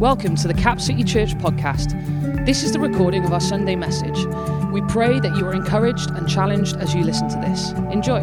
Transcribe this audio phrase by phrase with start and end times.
[0.00, 2.44] Welcome to the Cap City Church podcast.
[2.44, 4.26] This is the recording of our Sunday message.
[4.70, 7.70] We pray that you are encouraged and challenged as you listen to this.
[7.90, 8.20] Enjoy.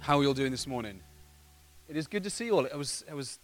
[0.00, 0.98] How are you all doing this morning?
[1.88, 2.66] It is good to see you all.
[2.66, 3.38] I was, I was,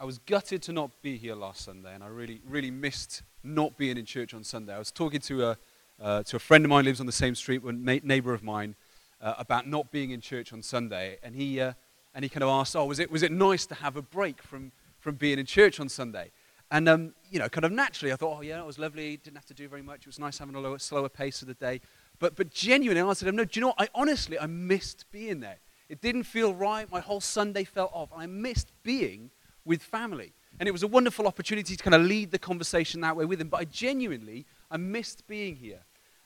[0.00, 3.76] I was gutted to not be here last Sunday, and I really, really missed not
[3.76, 4.74] being in church on Sunday.
[4.74, 5.58] I was talking to a,
[6.00, 8.42] uh, to a friend of mine who lives on the same street, a neighbor of
[8.42, 8.76] mine,
[9.24, 11.72] uh, about not being in church on Sunday, and he, uh,
[12.14, 14.42] and he kind of asked, "Oh, was it, was it nice to have a break
[14.42, 14.70] from,
[15.00, 16.30] from being in church on Sunday?"
[16.70, 19.16] And um, you know, kind of naturally, I thought, "Oh, yeah, it was lovely.
[19.16, 20.00] Didn't have to do very much.
[20.00, 21.80] It was nice having a lower, slower pace of the day."
[22.20, 23.80] But, but genuinely, I answered him, "No, do you know what?
[23.80, 25.58] I honestly, I missed being there.
[25.88, 26.90] It didn't feel right.
[26.90, 28.10] My whole Sunday felt off.
[28.14, 29.30] I missed being
[29.64, 33.16] with family." And it was a wonderful opportunity to kind of lead the conversation that
[33.16, 33.48] way with him.
[33.48, 35.80] But I genuinely, I missed being here.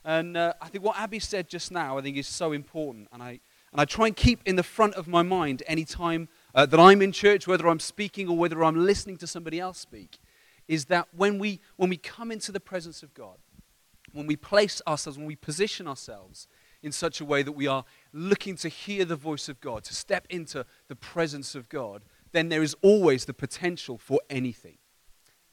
[0.09, 3.09] And uh, I think what Abby said just now, I think is so important.
[3.13, 3.41] And I,
[3.73, 6.81] and I try and keep in the front of my mind any time uh, that
[6.81, 10.19] I'm in church, whether I'm speaking or whether I'm listening to somebody else speak,
[10.67, 13.37] is that when we, when we come into the presence of God,
[14.15, 16.49] when we place ourselves, when we position ourselves
[16.83, 19.95] in such a way that we are looking to hear the voice of God, to
[19.95, 24.79] step into the presence of God, then there is always the potential for anything.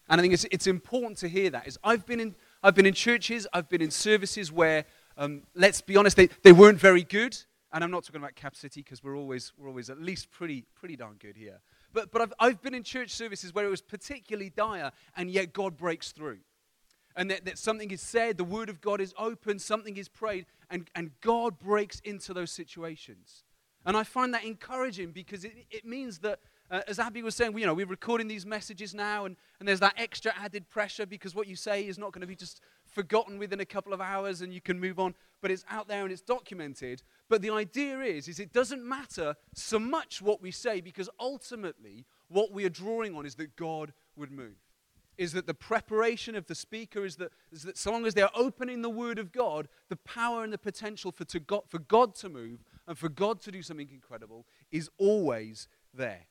[0.08, 1.68] And I think it's, it's important to hear that.
[1.68, 4.86] Is I've been in I've been in churches, I've been in services where,
[5.18, 7.38] um, let's be honest, they, they weren't very good.
[7.72, 10.64] And I'm not talking about Cap City because we're always, we're always at least pretty,
[10.74, 11.60] pretty darn good here.
[11.94, 15.54] But, but I've, I've been in church services where it was particularly dire, and yet
[15.54, 16.40] God breaks through.
[17.16, 20.48] And that, that something is said, the word of God is open, something is prayed,
[20.72, 23.44] and, and God breaks into those situations.
[23.86, 26.40] And I find that encouraging because it, it means that
[26.76, 29.80] uh, as Abby was saying, you know, we're recording these messages now, and, and there's
[29.80, 33.40] that extra added pressure because what you say is not going to be just forgotten
[33.40, 36.12] within a couple of hours and you can move on, but it's out there and
[36.12, 37.02] it's documented.
[37.30, 42.06] But the idea is, is it doesn't matter so much what we say because ultimately
[42.28, 44.58] what we are drawing on is that God would move.
[45.18, 48.28] Is that the preparation of the speaker is that, is that so long as they're
[48.36, 52.28] opening the Word of God, the power and the potential for, God, for God to
[52.28, 56.26] move and for God to do something incredible is always there.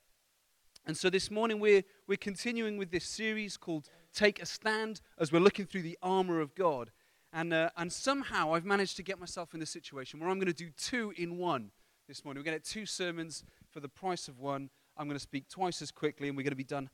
[0.86, 5.32] And so this morning we're, we're continuing with this series called Take a Stand as
[5.32, 6.90] we're looking through the armor of God.
[7.32, 10.46] And, uh, and somehow I've managed to get myself in the situation where I'm going
[10.46, 11.70] to do two in one
[12.06, 12.40] this morning.
[12.40, 14.68] We're going to get two sermons for the price of one.
[14.98, 16.90] I'm going to speak twice as quickly and we're going to be done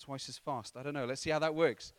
[0.00, 0.74] twice as fast.
[0.74, 1.04] I don't know.
[1.04, 1.92] Let's see how that works.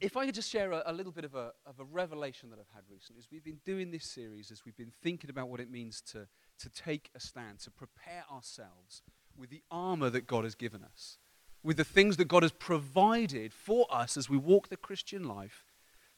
[0.00, 2.58] If I could just share a, a little bit of a, of a revelation that
[2.58, 5.60] I've had recently, as we've been doing this series, as we've been thinking about what
[5.60, 6.26] it means to,
[6.60, 9.02] to take a stand, to prepare ourselves
[9.36, 11.18] with the armor that God has given us,
[11.62, 15.64] with the things that God has provided for us as we walk the Christian life,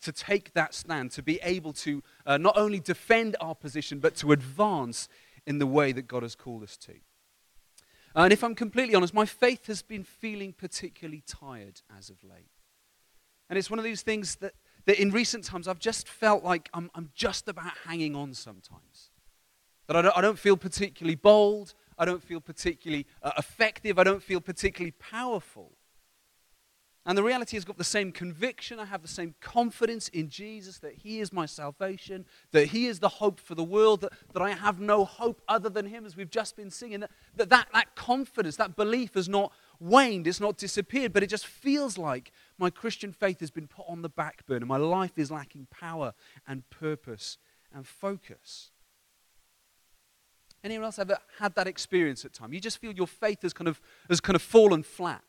[0.03, 4.15] to take that stand, to be able to uh, not only defend our position, but
[4.17, 5.09] to advance
[5.47, 6.95] in the way that God has called us to.
[8.15, 12.51] And if I'm completely honest, my faith has been feeling particularly tired as of late.
[13.49, 14.55] And it's one of these things that,
[14.87, 19.11] that in recent times I've just felt like I'm, I'm just about hanging on sometimes.
[19.87, 21.75] That I don't, I don't feel particularly bold.
[21.99, 23.99] I don't feel particularly uh, effective.
[23.99, 25.73] I don't feel particularly powerful.
[27.07, 28.79] And the reality is, I've got the same conviction.
[28.79, 32.99] I have the same confidence in Jesus that He is my salvation, that He is
[32.99, 36.17] the hope for the world, that, that I have no hope other than Him, as
[36.17, 37.01] we've just been singing.
[37.01, 41.29] That, that, that, that confidence, that belief has not waned, it's not disappeared, but it
[41.29, 44.65] just feels like my Christian faith has been put on the back burner.
[44.65, 46.15] My life is lacking power
[46.49, 47.37] and purpose
[47.75, 48.71] and focus.
[50.65, 52.55] Anyone else ever had that experience at time?
[52.55, 55.23] You just feel your faith has kind of, has kind of fallen flat,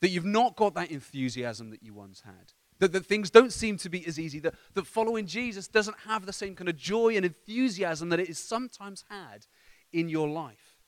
[0.00, 3.76] that you've not got that enthusiasm that you once had, that, that things don't seem
[3.76, 7.14] to be as easy, that, that following Jesus doesn't have the same kind of joy
[7.14, 9.46] and enthusiasm that it is sometimes had
[9.92, 10.78] in your life.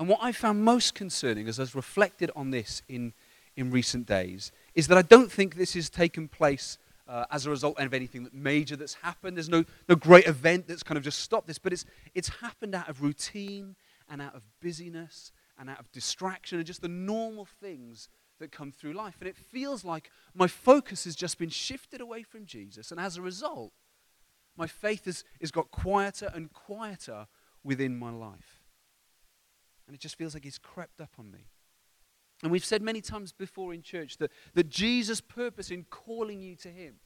[0.00, 3.12] And what I found most concerning as I've reflected on this in,
[3.54, 6.76] in recent days is that I don't think this has taken place
[7.08, 9.36] uh, as a result of anything that major that's happened.
[9.36, 12.74] There's no, no great event that's kind of just stopped this, but it's, it's happened
[12.74, 13.76] out of routine
[14.08, 18.08] and out of busyness and out of distraction and just the normal things
[18.38, 19.16] that come through life.
[19.20, 22.90] And it feels like my focus has just been shifted away from Jesus.
[22.90, 23.72] And as a result,
[24.56, 27.26] my faith has, has got quieter and quieter
[27.62, 28.62] within my life.
[29.86, 31.46] And it just feels like it's crept up on me.
[32.42, 36.54] And we've said many times before in church that, that Jesus' purpose in calling you
[36.56, 36.96] to Him,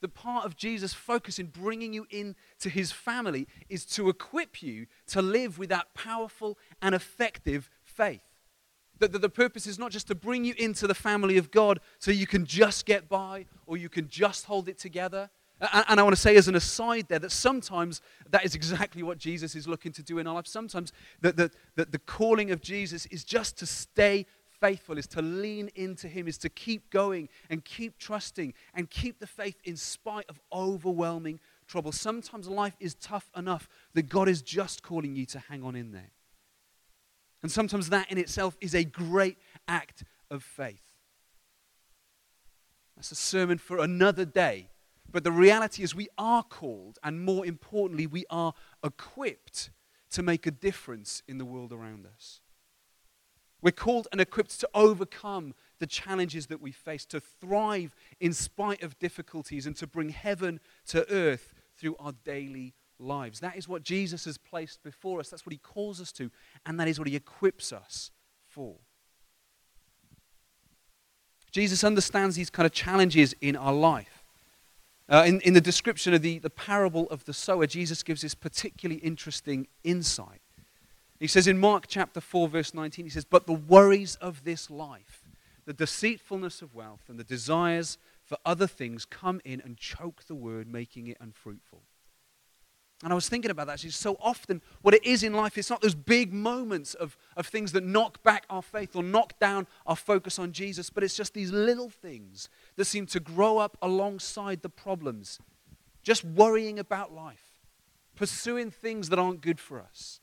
[0.00, 4.86] the part of Jesus' focus in bringing you into His family, is to equip you
[5.08, 8.22] to live with that powerful and effective faith.
[8.98, 11.80] That the, the purpose is not just to bring you into the family of God
[11.98, 15.30] so you can just get by or you can just hold it together.
[15.60, 18.00] And I want to say, as an aside, there, that sometimes
[18.30, 20.46] that is exactly what Jesus is looking to do in our life.
[20.46, 24.26] Sometimes that the, the calling of Jesus is just to stay
[24.60, 29.18] faithful, is to lean into Him, is to keep going and keep trusting and keep
[29.18, 31.92] the faith in spite of overwhelming trouble.
[31.92, 35.92] Sometimes life is tough enough that God is just calling you to hang on in
[35.92, 36.10] there.
[37.42, 39.38] And sometimes that in itself is a great
[39.68, 40.82] act of faith.
[42.96, 44.70] That's a sermon for another day.
[45.10, 48.52] But the reality is, we are called, and more importantly, we are
[48.84, 49.70] equipped
[50.10, 52.40] to make a difference in the world around us.
[53.60, 58.82] We're called and equipped to overcome the challenges that we face, to thrive in spite
[58.82, 63.40] of difficulties, and to bring heaven to earth through our daily lives.
[63.40, 65.28] That is what Jesus has placed before us.
[65.28, 66.30] That's what he calls us to,
[66.66, 68.10] and that is what he equips us
[68.46, 68.76] for.
[71.50, 74.24] Jesus understands these kind of challenges in our life.
[75.08, 78.34] Uh, in, in the description of the, the parable of the sower, Jesus gives this
[78.34, 80.42] particularly interesting insight.
[81.20, 84.70] He says in Mark chapter 4, verse 19, he says, But the worries of this
[84.70, 85.22] life,
[85.64, 90.34] the deceitfulness of wealth, and the desires for other things come in and choke the
[90.34, 91.82] word, making it unfruitful.
[93.02, 93.90] And I was thinking about that actually.
[93.90, 97.70] So often, what it is in life, it's not those big moments of, of things
[97.72, 101.32] that knock back our faith or knock down our focus on Jesus, but it's just
[101.32, 105.38] these little things that seem to grow up alongside the problems.
[106.02, 107.60] Just worrying about life,
[108.16, 110.20] pursuing things that aren't good for us,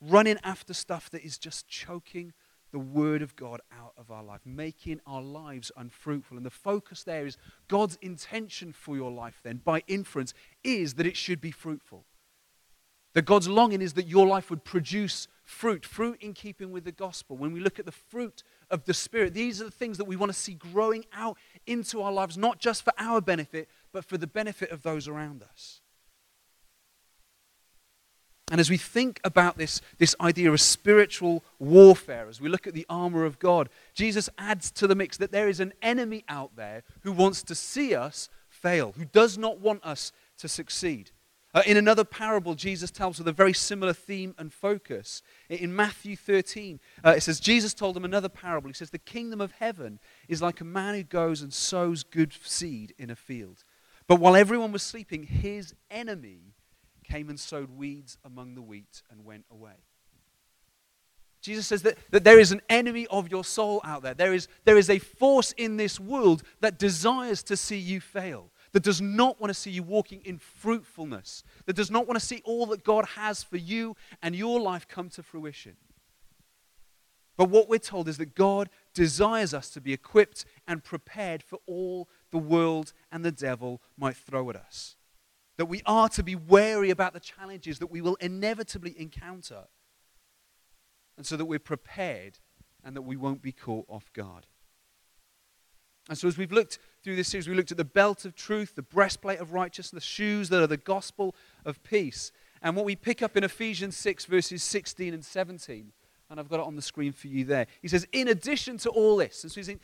[0.00, 2.32] running after stuff that is just choking
[2.72, 6.36] the Word of God out of our life, making our lives unfruitful.
[6.36, 7.36] And the focus there is
[7.68, 10.32] God's intention for your life, then, by inference,
[10.62, 12.04] is that it should be fruitful.
[13.12, 16.92] That God's longing is that your life would produce fruit, fruit in keeping with the
[16.92, 17.36] gospel.
[17.36, 20.14] When we look at the fruit of the Spirit, these are the things that we
[20.14, 21.36] want to see growing out
[21.66, 25.42] into our lives, not just for our benefit, but for the benefit of those around
[25.42, 25.80] us.
[28.50, 32.74] And as we think about this, this idea of spiritual warfare, as we look at
[32.74, 36.56] the armor of God, Jesus adds to the mix that there is an enemy out
[36.56, 41.12] there who wants to see us fail, who does not want us to succeed.
[41.52, 45.22] Uh, in another parable, Jesus tells with a very similar theme and focus.
[45.48, 48.68] In Matthew 13, uh, it says, Jesus told them another parable.
[48.68, 49.98] He says, The kingdom of heaven
[50.28, 53.64] is like a man who goes and sows good seed in a field.
[54.06, 56.49] But while everyone was sleeping, his enemy
[57.10, 59.84] came and sowed weeds among the wheat and went away.
[61.42, 64.14] Jesus says that, that there is an enemy of your soul out there.
[64.14, 68.50] There is, there is a force in this world that desires to see you fail,
[68.72, 72.24] that does not want to see you walking in fruitfulness, that does not want to
[72.24, 75.76] see all that God has for you and your life come to fruition.
[77.38, 81.58] But what we're told is that God desires us to be equipped and prepared for
[81.66, 84.96] all the world and the devil might throw at us
[85.60, 89.64] that we are to be wary about the challenges that we will inevitably encounter,
[91.18, 92.38] and so that we're prepared
[92.82, 94.46] and that we won't be caught off guard.
[96.08, 98.74] And so, as we've looked through this series, we looked at the belt of truth,
[98.74, 101.34] the breastplate of righteousness, the shoes that are the gospel
[101.66, 102.32] of peace.
[102.62, 105.92] And what we pick up in Ephesians 6, verses 16 and 17,
[106.30, 107.66] and I've got it on the screen for you there.
[107.82, 109.76] He says, in addition to all this, and so he's,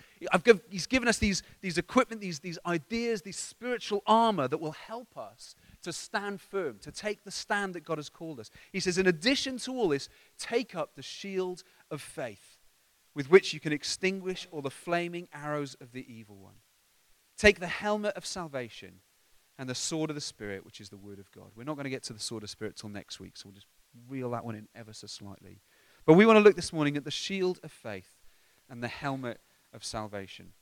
[0.44, 4.72] give, he's given us these, these equipment, these, these ideas, these spiritual armor that will
[4.72, 8.50] help us to stand firm, to take the stand that God has called us.
[8.72, 11.62] He says, in addition to all this, take up the shield
[11.92, 12.58] of faith
[13.14, 16.56] with which you can extinguish all the flaming arrows of the evil one.
[17.38, 19.00] Take the helmet of salvation
[19.58, 21.52] and the sword of the Spirit, which is the word of God.
[21.54, 23.54] We're not going to get to the sword of Spirit till next week, so we'll
[23.54, 23.68] just
[24.08, 25.60] reel that one in ever so slightly.
[26.04, 28.18] But we want to look this morning at the shield of faith
[28.68, 29.40] and the helmet
[29.72, 30.52] of salvation.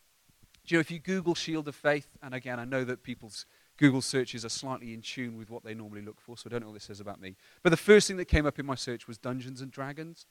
[0.66, 3.47] Do you know, if you Google shield of faith, and again, I know that people's
[3.76, 6.61] Google searches are slightly in tune with what they normally look for, so I don't
[6.61, 7.37] know what this says about me.
[7.62, 10.26] But the first thing that came up in my search was Dungeons and Dragons.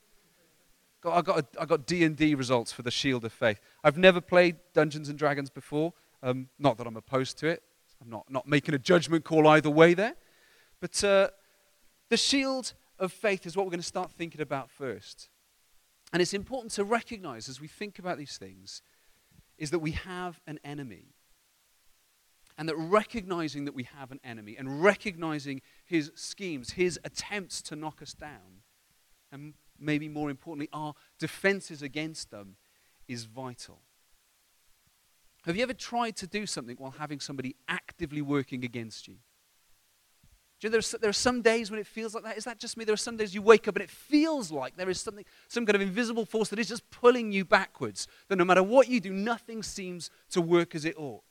[1.05, 3.59] I got, a, I got D&D results for the Shield of Faith.
[3.83, 5.93] I've never played Dungeons and Dragons before.
[6.21, 7.63] Um, not that I'm opposed to it.
[8.01, 10.15] I'm not, not making a judgment call either way there.
[10.79, 11.29] But uh,
[12.09, 15.29] the Shield of Faith is what we're going to start thinking about first.
[16.13, 18.81] And it's important to recognize as we think about these things
[19.57, 21.15] is that we have an enemy
[22.57, 27.75] and that recognizing that we have an enemy and recognizing his schemes, his attempts to
[27.75, 28.62] knock us down,
[29.31, 32.55] and maybe more importantly, our defenses against them
[33.07, 33.81] is vital.
[35.45, 39.15] Have you ever tried to do something while having somebody actively working against you?
[40.60, 42.38] Do you know, there, are, there are some days when it feels like that.
[42.38, 42.86] Is that just me?
[42.86, 45.65] There are some days you wake up and it feels like there is something, some
[45.65, 48.07] kind of invisible force that is just pulling you backwards.
[48.29, 51.24] That no matter what you do, nothing seems to work as it ought.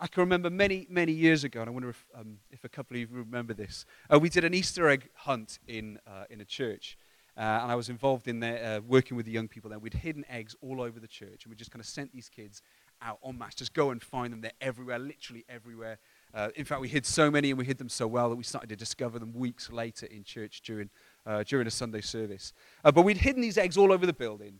[0.00, 2.96] I can remember many, many years ago, and I wonder if, um, if a couple
[2.96, 3.86] of you remember this.
[4.12, 6.98] Uh, we did an Easter egg hunt in, uh, in a church,
[7.36, 9.78] uh, and I was involved in there, uh, working with the young people there.
[9.78, 12.60] We'd hidden eggs all over the church, and we just kind of sent these kids
[13.02, 13.54] out en masse.
[13.54, 14.40] Just go and find them.
[14.40, 15.98] They're everywhere, literally everywhere.
[16.32, 18.44] Uh, in fact, we hid so many and we hid them so well that we
[18.44, 20.90] started to discover them weeks later in church during,
[21.24, 22.52] uh, during a Sunday service.
[22.82, 24.58] but we'd hidden these eggs all over the building.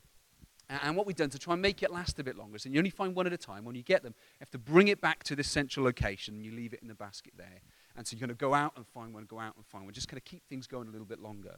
[0.71, 2.79] And what we've done to try and make it last a bit longer, so you
[2.79, 3.65] only find one at a time.
[3.65, 6.45] When you get them, you have to bring it back to this central location and
[6.45, 7.61] you leave it in the basket there.
[7.97, 9.93] And so you're going to go out and find one, go out and find one,
[9.93, 11.57] just kind of keep things going a little bit longer.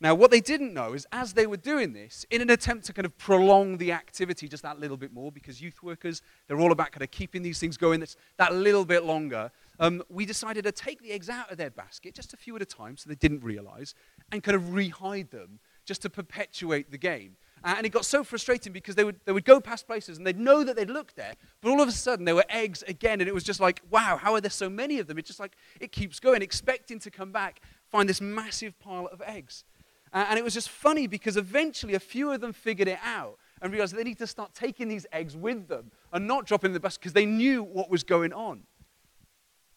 [0.00, 2.92] Now, what they didn't know is as they were doing this, in an attempt to
[2.92, 6.70] kind of prolong the activity just that little bit more, because youth workers, they're all
[6.70, 10.62] about kind of keeping these things going that's that little bit longer, um, we decided
[10.64, 13.08] to take the eggs out of their basket, just a few at a time, so
[13.08, 13.94] they didn't realize,
[14.30, 17.36] and kind of rehide them just to perpetuate the game.
[17.64, 20.26] Uh, and it got so frustrating because they would, they would go past places and
[20.26, 23.20] they'd know that they'd looked there, but all of a sudden there were eggs again,
[23.20, 25.18] and it was just like, wow, how are there so many of them?
[25.18, 27.60] It's just like, it keeps going, expecting to come back,
[27.90, 29.64] find this massive pile of eggs.
[30.12, 33.38] Uh, and it was just funny because eventually a few of them figured it out
[33.60, 36.80] and realized they need to start taking these eggs with them and not dropping the
[36.80, 38.62] basket because they knew what was going on.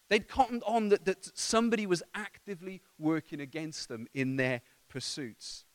[0.10, 5.66] They'd cottoned on that, that somebody was actively working against them in their pursuits.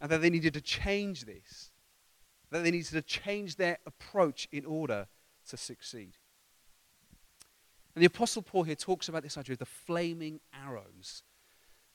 [0.00, 1.70] And that they needed to change this.
[2.50, 5.08] That they needed to change their approach in order
[5.48, 6.18] to succeed.
[7.94, 11.22] And the Apostle Paul here talks about this idea of the flaming arrows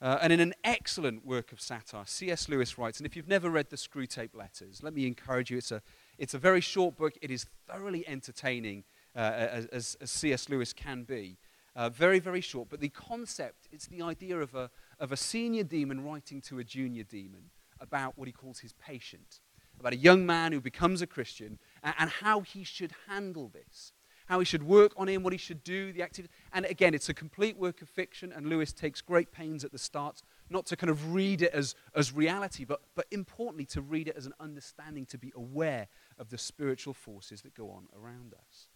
[0.01, 2.49] uh, and in an excellent work of satire, C.S.
[2.49, 5.57] Lewis writes, and if you've never read the Screwtape Letters, let me encourage you.
[5.57, 5.83] It's a,
[6.17, 7.13] it's a very short book.
[7.21, 8.83] It is thoroughly entertaining,
[9.15, 10.49] uh, as, as, C.S.
[10.49, 11.37] Lewis can be.
[11.75, 12.67] Uh, very, very short.
[12.67, 16.63] But the concept, it's the idea of a, of a senior demon writing to a
[16.63, 19.41] junior demon about what he calls his patient,
[19.79, 23.91] about a young man who becomes a Christian, and, and how he should handle this
[24.31, 26.33] how he should work on him, what he should do, the activity.
[26.53, 29.77] And again, it's a complete work of fiction, and Lewis takes great pains at the
[29.77, 34.07] start not to kind of read it as, as reality, but, but importantly, to read
[34.07, 38.33] it as an understanding, to be aware of the spiritual forces that go on around
[38.33, 38.67] us.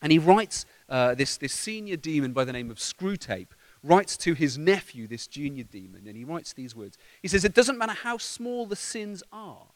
[0.00, 3.48] And he writes, uh, this, this senior demon by the name of Screwtape
[3.84, 6.96] writes to his nephew, this junior demon, and he writes these words.
[7.20, 9.66] He says, It doesn't matter how small the sins are,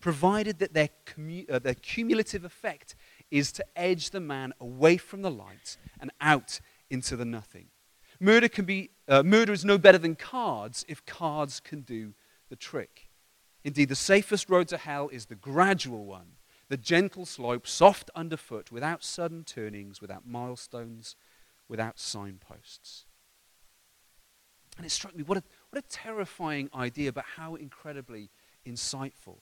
[0.00, 2.96] provided that their, commu- uh, their cumulative effect
[3.30, 7.66] is to edge the man away from the light and out into the nothing.
[8.18, 12.14] Murder, can be, uh, murder is no better than cards if cards can do
[12.48, 13.10] the trick.
[13.64, 16.36] Indeed, the safest road to hell is the gradual one,
[16.68, 21.16] the gentle slope, soft underfoot, without sudden turnings, without milestones,
[21.68, 23.04] without signposts.
[24.78, 28.30] And it struck me what a, what a terrifying idea, but how incredibly
[28.64, 29.40] insightful.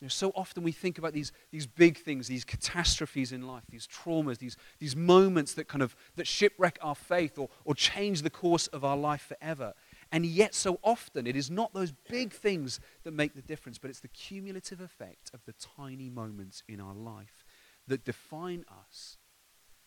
[0.00, 3.64] You know, so often we think about these, these big things, these catastrophes in life,
[3.68, 8.22] these traumas, these, these moments that kind of that shipwreck our faith or, or change
[8.22, 9.74] the course of our life forever.
[10.10, 13.90] And yet, so often, it is not those big things that make the difference, but
[13.90, 17.44] it's the cumulative effect of the tiny moments in our life
[17.86, 19.18] that define us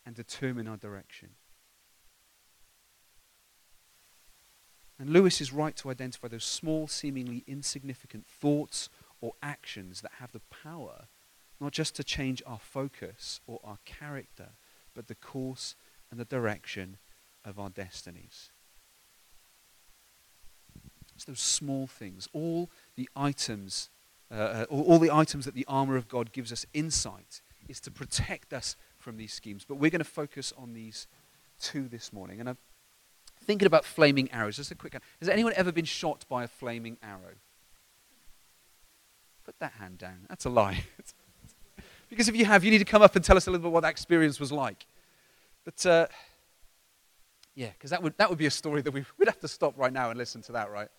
[0.05, 1.31] and determine our direction.
[4.99, 8.89] And Lewis is right to identify those small, seemingly insignificant thoughts
[9.21, 11.07] or actions that have the power
[11.63, 14.49] not just to change our focus or our character,
[14.93, 15.75] but the course
[16.11, 16.97] and the direction
[17.45, 18.51] of our destinies.
[21.15, 23.89] It's those small things, all the items,
[24.29, 27.79] uh, uh all, all the items that the armor of God gives us insight is
[27.81, 29.63] to protect us from these schemes.
[29.65, 31.07] But we're going to focus on these
[31.59, 32.41] two this morning.
[32.41, 32.57] And I'm
[33.43, 34.57] thinking about flaming arrows.
[34.57, 34.95] Just a quick.
[35.19, 37.35] Has anyone ever been shot by a flaming arrow?
[39.43, 40.25] Put that hand down.
[40.29, 40.85] That's a lie.
[42.09, 43.71] because if you have, you need to come up and tell us a little bit
[43.73, 44.85] what that experience was like.
[45.65, 46.07] But uh,
[47.55, 49.77] yeah, because that would, that would be a story that we, we'd have to stop
[49.77, 50.89] right now and listen to that, right?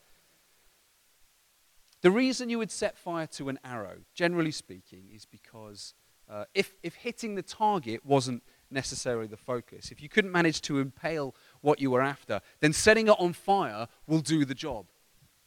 [2.02, 5.94] The reason you would set fire to an arrow, generally speaking, is because
[6.28, 10.80] uh, if, if hitting the target wasn't necessarily the focus, if you couldn't manage to
[10.80, 14.86] impale what you were after, then setting it on fire will do the job.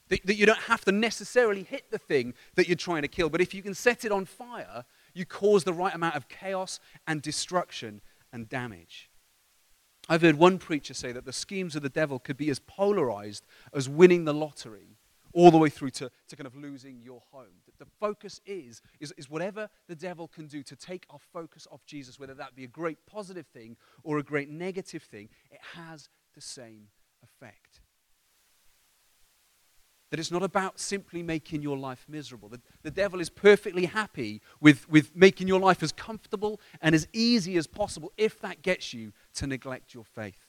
[0.09, 3.29] That, that you don't have to necessarily hit the thing that you're trying to kill,
[3.29, 6.79] but if you can set it on fire, you cause the right amount of chaos
[7.05, 9.09] and destruction and damage.
[10.09, 13.45] I've heard one preacher say that the schemes of the devil could be as polarized
[13.73, 14.96] as winning the lottery
[15.37, 17.61] all the way through to, to kind of losing your home.
[17.77, 21.85] The focus is, is, is whatever the devil can do to take our focus off
[21.85, 26.09] Jesus, whether that be a great positive thing or a great negative thing, it has
[26.33, 26.87] the same
[27.23, 27.81] effect.
[30.09, 32.49] That it's not about simply making your life miserable.
[32.49, 37.07] The, the devil is perfectly happy with, with making your life as comfortable and as
[37.13, 40.47] easy as possible if that gets you to neglect your faith.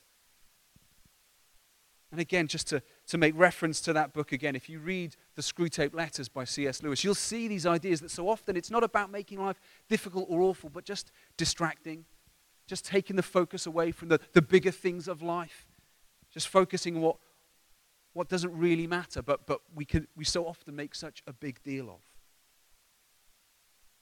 [2.10, 5.42] And again, just to, to make reference to that book again, if you read the
[5.42, 6.82] Screwtape Letters by C.S.
[6.82, 10.42] Lewis, you'll see these ideas that so often it's not about making life difficult or
[10.42, 12.04] awful, but just distracting,
[12.66, 15.66] just taking the focus away from the, the bigger things of life,
[16.30, 17.16] just focusing on what,
[18.12, 21.62] what doesn't really matter, but, but we, can, we so often make such a big
[21.62, 22.00] deal of.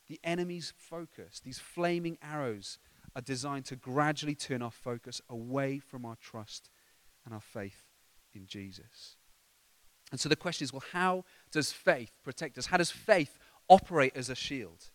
[0.08, 2.78] The enemy's focus, these flaming arrows,
[3.14, 6.70] are designed to gradually turn our focus away from our trust
[7.24, 7.85] and our faith
[8.36, 9.16] in Jesus.
[10.12, 12.66] And so the question is well, how does faith protect us?
[12.66, 13.38] How does faith
[13.68, 14.90] operate as a shield?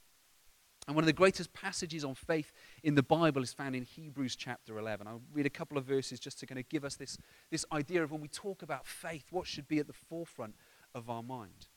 [0.87, 4.35] And one of the greatest passages on faith in the Bible is found in Hebrews
[4.35, 5.05] chapter 11.
[5.05, 7.17] I'll read a couple of verses just to kind of give us this,
[7.51, 10.55] this idea of when we talk about faith, what should be at the forefront
[10.95, 11.67] of our mind.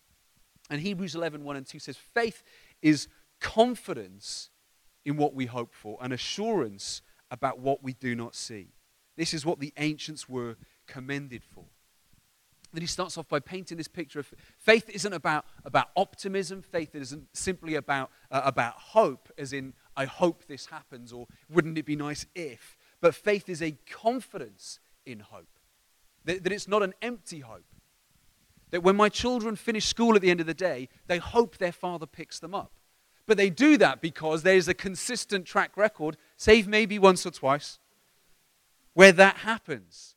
[0.71, 2.43] And Hebrews 11, 1 and 2 says, Faith
[2.81, 3.09] is
[3.41, 4.49] confidence
[5.05, 8.69] in what we hope for, and assurance about what we do not see.
[9.17, 11.65] This is what the ancients were commended for.
[12.75, 16.61] Then he starts off by painting this picture of faith isn't about, about optimism.
[16.61, 21.79] Faith isn't simply about, uh, about hope, as in, I hope this happens, or wouldn't
[21.79, 22.77] it be nice if?
[23.01, 25.61] But faith is a confidence in hope.
[26.25, 27.63] That, that it's not an empty hope.
[28.73, 31.71] That when my children finish school at the end of the day, they hope their
[31.71, 32.73] father picks them up.
[33.27, 37.79] But they do that because there's a consistent track record, save maybe once or twice,
[38.95, 40.14] where that happens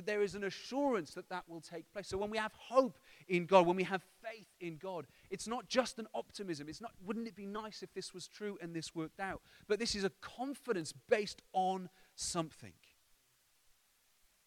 [0.00, 2.08] that there is an assurance that that will take place.
[2.08, 5.68] So when we have hope in God, when we have faith in God, it's not
[5.68, 6.70] just an optimism.
[6.70, 9.42] It's not, wouldn't it be nice if this was true and this worked out?
[9.68, 12.72] But this is a confidence based on something.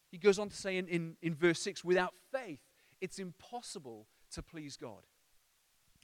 [0.10, 2.62] He goes on to say in, in, in verse 6 without faith,
[3.00, 5.04] it's impossible to please God.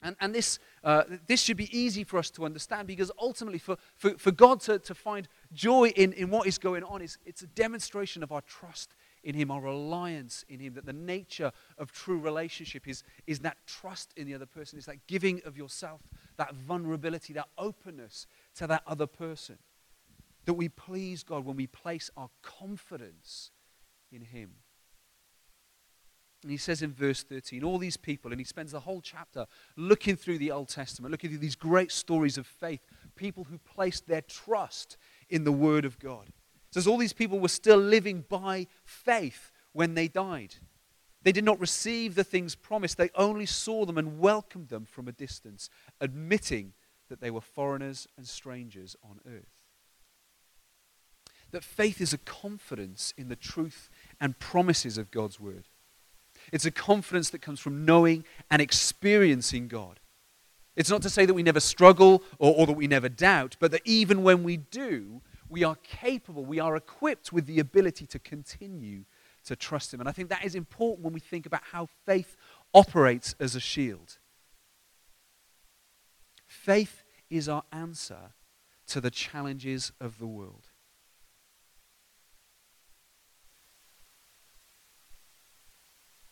[0.01, 3.77] And, and this, uh, this should be easy for us to understand because ultimately, for,
[3.95, 7.41] for, for God to, to find joy in, in what is going on, is, it's
[7.41, 11.91] a demonstration of our trust in Him, our reliance in Him, that the nature of
[11.91, 16.01] true relationship is, is that trust in the other person, is that giving of yourself,
[16.37, 19.57] that vulnerability, that openness to that other person.
[20.45, 23.51] That we please God when we place our confidence
[24.11, 24.51] in Him.
[26.41, 29.45] And he says in verse 13, all these people, and he spends the whole chapter
[29.75, 32.79] looking through the Old Testament, looking through these great stories of faith,
[33.17, 34.95] people who placed their trust
[35.29, 36.27] in the Word of God.
[36.71, 40.55] Says all these people were still living by faith when they died.
[41.23, 45.07] They did not receive the things promised, they only saw them and welcomed them from
[45.07, 46.73] a distance, admitting
[47.09, 49.49] that they were foreigners and strangers on earth.
[51.51, 53.89] That faith is a confidence in the truth
[54.21, 55.67] and promises of God's word.
[56.53, 59.99] It's a confidence that comes from knowing and experiencing God.
[60.75, 63.71] It's not to say that we never struggle or, or, that we never doubt, but
[63.71, 68.19] that even when we do, we are capable, we are equipped with the ability to
[68.19, 69.05] continue
[69.45, 69.99] to trust Him.
[69.99, 72.37] And I think that is important when we think about how faith
[72.73, 74.19] operates as a shield.
[76.47, 78.33] Faith is our answer
[78.87, 80.67] to the challenges of the world.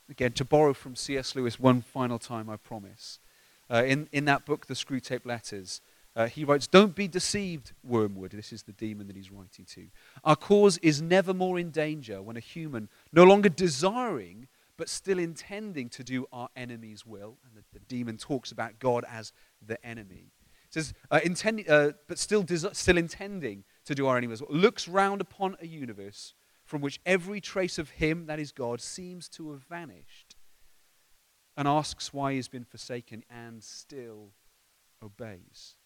[0.10, 1.36] Again, to borrow from C.S.
[1.36, 3.20] Lewis one final time, I promise.
[3.70, 5.82] Uh, in, in that book, The Screwtape Letters,
[6.18, 8.32] uh, he writes, Don't be deceived, wormwood.
[8.32, 9.88] This is the demon that he's writing to.
[10.24, 15.20] Our cause is never more in danger when a human, no longer desiring, but still
[15.20, 19.32] intending to do our enemy's will, and the, the demon talks about God as
[19.66, 20.32] the enemy.
[20.66, 24.50] It says, uh, intending, uh, but still, des- still intending to do our enemy's will,
[24.50, 26.34] looks round upon a universe
[26.66, 30.36] from which every trace of him, that is God, seems to have vanished,
[31.56, 34.32] and asks why he has been forsaken and still
[35.02, 35.77] obeys.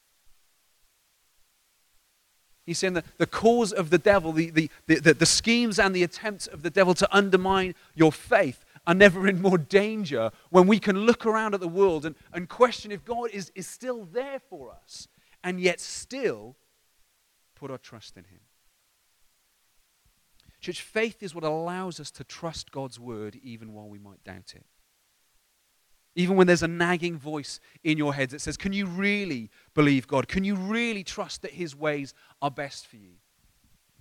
[2.65, 6.03] He's saying that the cause of the devil, the, the, the, the, schemes and the
[6.03, 10.79] attempts of the devil to undermine your faith are never in more danger when we
[10.79, 14.39] can look around at the world and, and question if God is, is still there
[14.49, 15.07] for us
[15.43, 16.55] and yet still
[17.55, 18.39] put our trust in Him.
[20.59, 24.53] Church, faith is what allows us to trust God's word even while we might doubt
[24.55, 24.65] it.
[26.15, 30.07] Even when there's a nagging voice in your head that says, Can you really believe
[30.07, 30.27] God?
[30.27, 33.13] Can you really trust that His ways are best for you?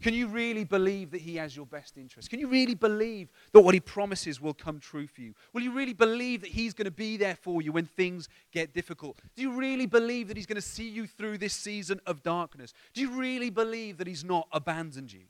[0.02, 2.30] Can you really believe that He has your best interest?
[2.30, 5.34] Can you really believe that what He promises will come true for you?
[5.52, 8.72] Will you really believe that He's going to be there for you when things get
[8.72, 9.18] difficult?
[9.36, 12.72] Do you really believe that He's going to see you through this season of darkness?
[12.94, 15.26] Do you really believe that He's not abandoned you?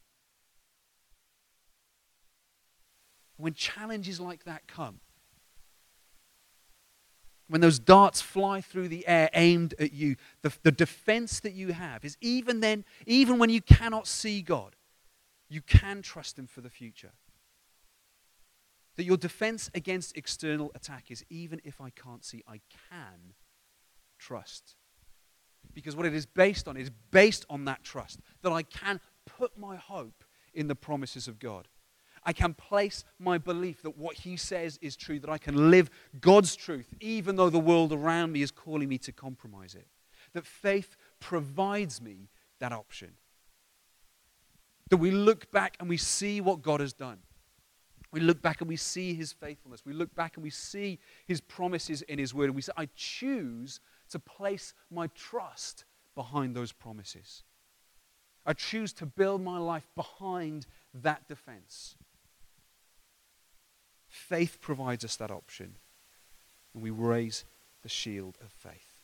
[3.37, 5.01] When challenges like that come,
[7.51, 11.73] when those darts fly through the air aimed at you, the, the defense that you
[11.73, 14.77] have is even then, even when you cannot see God,
[15.49, 17.11] you can trust Him for the future.
[18.95, 23.35] That your defense against external attack is even if I can't see, I can
[24.17, 24.77] trust.
[25.75, 29.59] Because what it is based on is based on that trust, that I can put
[29.59, 30.23] my hope
[30.55, 31.67] in the promises of God.
[32.25, 35.91] I can place my belief that what he says is true, that I can live
[36.21, 39.87] God's truth, even though the world around me is calling me to compromise it.
[40.35, 42.29] That faith provides me
[42.59, 43.13] that option.
[44.91, 47.19] That we look back and we see what God has done.
[48.13, 49.87] We look back and we see his faithfulness.
[49.87, 52.47] We look back and we see his promises in his word.
[52.47, 53.81] And we say, I choose
[54.11, 57.45] to place my trust behind those promises.
[58.45, 61.95] I choose to build my life behind that defense.
[64.11, 65.77] Faith provides us that option,
[66.75, 67.45] and we raise
[67.83, 68.99] the shield of faith.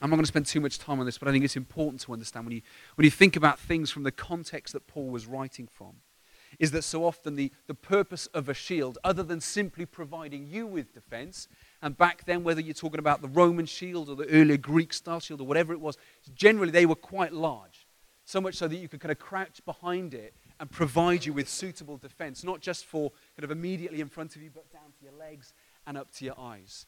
[0.00, 2.00] I'm not going to spend too much time on this, but I think it's important
[2.02, 2.62] to understand when you,
[2.96, 5.96] when you think about things from the context that Paul was writing from,
[6.58, 10.66] is that so often the, the purpose of a shield, other than simply providing you
[10.66, 11.46] with defense,
[11.82, 15.20] and back then, whether you're talking about the Roman shield or the earlier Greek style
[15.20, 15.96] shield or whatever it was,
[16.34, 17.86] generally they were quite large.
[18.24, 21.48] So much so that you could kind of crouch behind it and provide you with
[21.48, 25.04] suitable defense, not just for kind of immediately in front of you, but down to
[25.04, 25.52] your legs
[25.88, 26.86] and up to your eyes.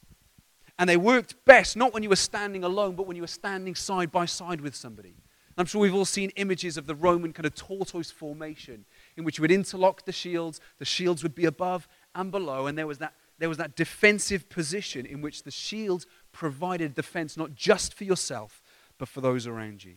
[0.78, 3.74] And they worked best not when you were standing alone, but when you were standing
[3.74, 5.16] side by side with somebody.
[5.58, 8.84] I'm sure we've all seen images of the Roman kind of tortoise formation
[9.16, 12.78] in which you would interlock the shields, the shields would be above and below, and
[12.78, 17.56] there was that, there was that defensive position in which the shields provided defense not
[17.56, 18.62] just for yourself,
[18.98, 19.94] but for those around you.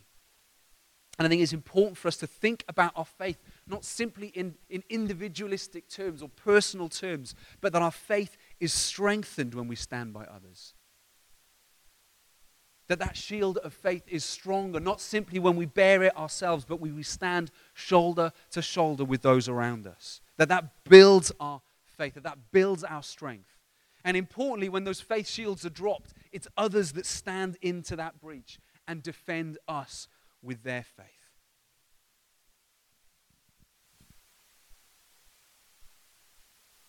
[1.18, 4.56] And I think it's important for us to think about our faith not simply in,
[4.70, 10.14] in individualistic terms or personal terms, but that our faith is strengthened when we stand
[10.14, 10.76] by others.
[12.88, 16.80] That that shield of faith is stronger, not simply when we bear it ourselves, but
[16.80, 20.22] when we stand shoulder to shoulder with those around us.
[20.38, 23.58] That that builds our faith, that that builds our strength.
[24.06, 28.60] And importantly, when those faith shields are dropped, it's others that stand into that breach
[28.88, 30.08] and defend us
[30.48, 31.06] with their faith.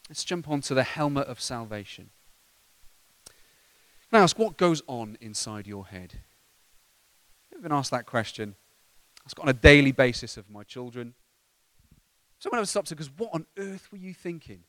[0.08, 2.10] Let's jump on to the helmet of salvation.
[4.10, 6.14] I ask what goes on inside your head?
[7.54, 8.54] I've been asked that question.
[9.26, 11.12] Ask on a daily basis of my children.
[12.38, 14.60] Someone ever stops and goes, What on earth were you thinking?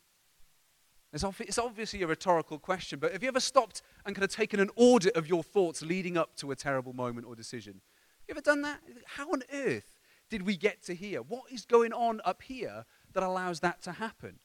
[1.13, 4.59] It's, it's obviously a rhetorical question, but have you ever stopped and kind of taken
[4.59, 7.81] an audit of your thoughts leading up to a terrible moment or decision?
[8.29, 8.79] You ever done that?
[9.07, 9.97] How on earth
[10.29, 11.23] did we get to here?
[11.23, 14.37] What is going on up here that allows that to happen?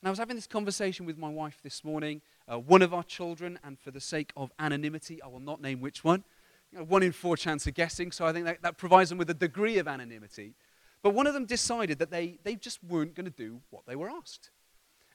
[0.00, 3.02] And I was having this conversation with my wife this morning, uh, one of our
[3.02, 6.22] children, and for the sake of anonymity, I will not name which one.
[6.70, 9.18] You know, one in four chance of guessing, so I think that, that provides them
[9.18, 10.54] with a degree of anonymity.
[11.02, 13.96] But one of them decided that they, they just weren't going to do what they
[13.96, 14.50] were asked.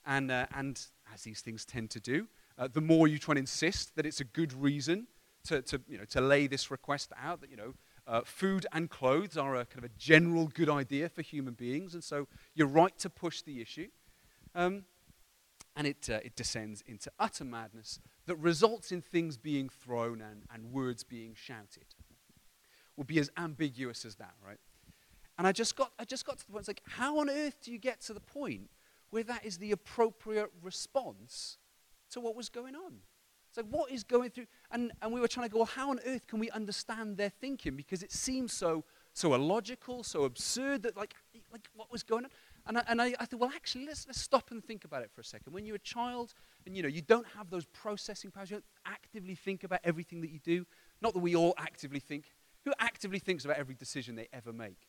[0.06, 0.78] And, uh, and
[1.14, 4.20] as these things tend to do, uh, the more you try and insist that it's
[4.20, 5.08] a good reason
[5.46, 7.74] to, to, you know, to lay this request out, that you know,
[8.08, 11.94] uh, food and clothes are a kind of a general good idea for human beings,
[11.94, 13.88] and so you're right to push the issue.
[14.56, 14.86] Um,
[15.76, 20.44] and it, uh, it descends into utter madness that results in things being thrown and,
[20.54, 21.86] and words being shouted.
[22.98, 24.58] Would be as ambiguous as that, right?
[25.38, 27.60] And I just got, I just got to the point, it's like, how on earth
[27.64, 28.70] do you get to the point
[29.10, 31.58] where that is the appropriate response
[32.12, 32.96] to what was going on?
[33.60, 34.46] Like, what is going through?
[34.72, 37.30] And, and we were trying to go, well, how on earth can we understand their
[37.30, 37.76] thinking?
[37.76, 41.14] Because it seems so, so illogical, so absurd that, like,
[41.52, 42.32] like what was going on?
[42.68, 45.12] And I, and I, I thought, well, actually, let's, let's stop and think about it
[45.14, 45.52] for a second.
[45.52, 46.34] When you're a child
[46.66, 50.22] and, you know, you don't have those processing powers, you don't actively think about everything
[50.22, 50.66] that you do.
[51.02, 52.32] Not that we all actively think.
[52.64, 54.88] Who actively thinks about every decision they ever make?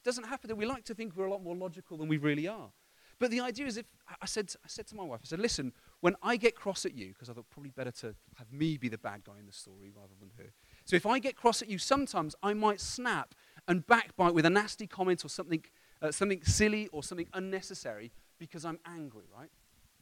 [0.00, 2.16] It doesn't happen that we like to think we're a lot more logical than we
[2.16, 2.72] really are.
[3.20, 3.86] But the idea is if
[4.20, 6.94] I said, I said to my wife, I said, listen, when I get cross at
[6.94, 9.52] you, because I thought probably better to have me be the bad guy in the
[9.52, 10.52] story rather than her.
[10.84, 13.34] So if I get cross at you, sometimes I might snap
[13.68, 15.64] and backbite with a nasty comment or something
[16.02, 19.50] uh, something silly or something unnecessary because I'm angry, right?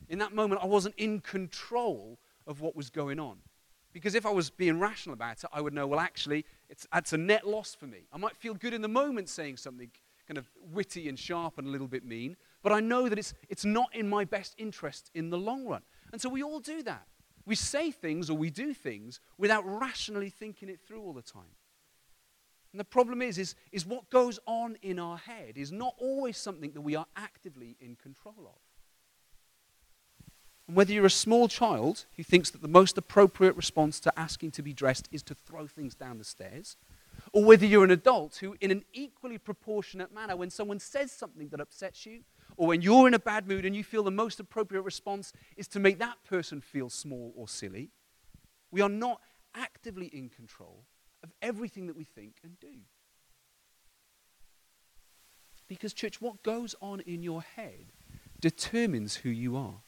[0.09, 3.37] In that moment, I wasn't in control of what was going on.
[3.93, 7.13] Because if I was being rational about it, I would know, well, actually, it's, it's
[7.13, 8.07] a net loss for me.
[8.11, 9.91] I might feel good in the moment saying something
[10.27, 13.35] kind of witty and sharp and a little bit mean, but I know that it's,
[13.49, 15.83] it's not in my best interest in the long run.
[16.13, 17.07] And so we all do that.
[17.47, 21.57] We say things or we do things without rationally thinking it through all the time.
[22.73, 26.37] And the problem is, is, is what goes on in our head is not always
[26.37, 28.61] something that we are actively in control of.
[30.69, 34.53] And whether you're a small child who thinks that the most appropriate response to asking
[34.53, 36.77] to be dressed is to throw things down the stairs,
[37.33, 41.49] or whether you're an adult who, in an equally proportionate manner, when someone says something
[41.49, 42.21] that upsets you,
[42.61, 45.67] or when you're in a bad mood and you feel the most appropriate response is
[45.67, 47.89] to make that person feel small or silly,
[48.71, 49.23] we are not
[49.55, 50.85] actively in control
[51.23, 52.81] of everything that we think and do.
[55.69, 57.95] Because, church, what goes on in your head
[58.43, 59.81] determines who you are.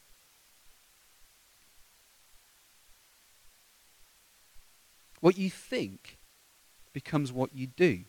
[5.20, 6.16] What you think
[6.94, 8.04] becomes what you do.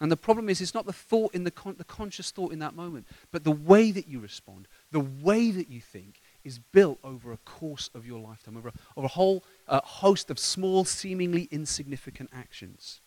[0.00, 2.58] And the problem is, it's not the thought in the, con- the conscious thought in
[2.60, 6.98] that moment, but the way that you respond, the way that you think, is built
[7.04, 10.86] over a course of your lifetime, over a, over a whole uh, host of small,
[10.86, 13.00] seemingly insignificant actions.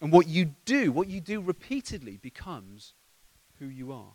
[0.00, 2.94] And what you do, what you do repeatedly, becomes
[3.60, 4.14] who you are.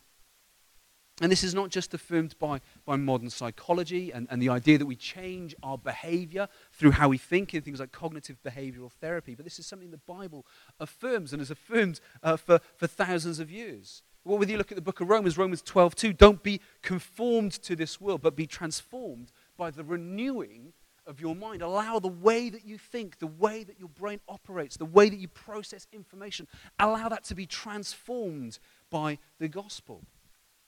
[1.21, 4.85] And this is not just affirmed by, by modern psychology and, and the idea that
[4.85, 9.45] we change our behavior through how we think in things like cognitive behavioral therapy, but
[9.45, 10.45] this is something the Bible
[10.77, 14.03] affirms and has affirmed uh, for, for thousands of years.
[14.25, 17.53] Well, whether you look at the book of Romans, Romans 12, 2, don't be conformed
[17.63, 20.73] to this world, but be transformed by the renewing
[21.07, 21.61] of your mind.
[21.61, 25.19] Allow the way that you think, the way that your brain operates, the way that
[25.19, 26.47] you process information,
[26.79, 30.01] allow that to be transformed by the gospel.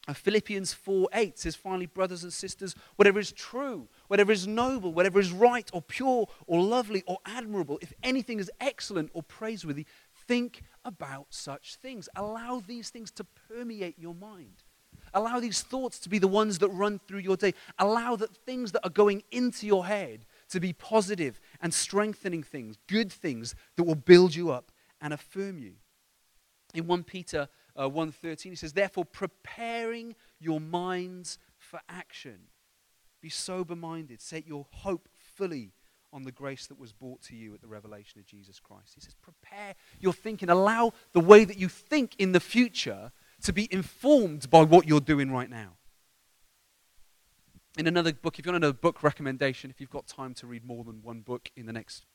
[0.07, 4.93] Uh, Philippians 4 8 says, finally, brothers and sisters, whatever is true, whatever is noble,
[4.93, 9.85] whatever is right or pure or lovely or admirable, if anything is excellent or praiseworthy,
[10.27, 12.07] think about such things.
[12.15, 14.63] Allow these things to permeate your mind.
[15.13, 17.53] Allow these thoughts to be the ones that run through your day.
[17.77, 22.77] Allow the things that are going into your head to be positive and strengthening things,
[22.87, 25.73] good things that will build you up and affirm you.
[26.73, 32.39] In 1 Peter uh, 1.13, he says, Therefore, preparing your minds for action.
[33.21, 34.21] Be sober-minded.
[34.21, 35.73] Set your hope fully
[36.13, 38.93] on the grace that was brought to you at the revelation of Jesus Christ.
[38.95, 40.49] He says, prepare your thinking.
[40.49, 43.11] Allow the way that you think in the future
[43.43, 45.73] to be informed by what you're doing right now.
[47.77, 50.65] In another book, if you want another book recommendation, if you've got time to read
[50.65, 52.05] more than one book in the next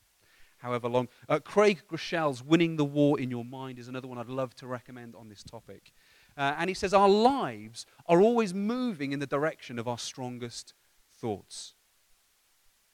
[0.63, 4.29] however long, uh, Craig Groeschel's Winning the War in Your Mind is another one I'd
[4.29, 5.93] love to recommend on this topic.
[6.37, 10.73] Uh, and he says, Our lives are always moving in the direction of our strongest
[11.13, 11.75] thoughts